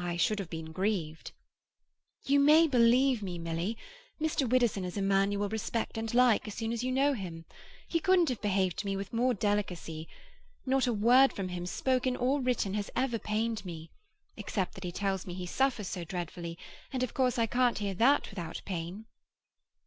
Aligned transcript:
"I 0.00 0.16
should 0.16 0.38
have 0.38 0.48
been 0.48 0.72
grieved." 0.72 1.32
"You 2.24 2.40
may 2.40 2.66
believe 2.66 3.22
me, 3.22 3.38
Milly; 3.38 3.76
Mr. 4.18 4.48
Widdowson 4.48 4.82
is 4.82 4.96
a 4.96 5.02
man 5.02 5.30
you 5.30 5.38
will 5.38 5.50
respect 5.50 5.98
and 5.98 6.14
like 6.14 6.48
as 6.48 6.54
soon 6.54 6.72
as 6.72 6.82
you 6.82 6.90
know 6.90 7.12
him. 7.12 7.44
He 7.86 8.00
couldn't 8.00 8.30
have 8.30 8.40
behaved 8.40 8.78
to 8.78 8.86
me 8.86 8.96
with 8.96 9.12
more 9.12 9.34
delicacy. 9.34 10.08
Not 10.64 10.86
a 10.86 10.92
word 10.94 11.34
from 11.34 11.48
him, 11.50 11.66
spoken 11.66 12.16
or 12.16 12.40
written, 12.40 12.72
has 12.72 12.90
ever 12.96 13.18
pained 13.18 13.62
me—except 13.66 14.74
that 14.74 14.84
he 14.84 14.90
tells 14.92 15.26
me 15.26 15.34
he 15.34 15.44
suffers 15.44 15.86
so 15.86 16.02
dreadfully, 16.02 16.56
and 16.90 17.02
of 17.02 17.12
course 17.12 17.38
I 17.38 17.44
can't 17.44 17.76
hear 17.76 17.92
that 17.92 18.30
without 18.30 18.62
pain." 18.64 19.04